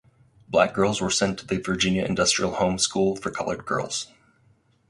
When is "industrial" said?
2.03-2.53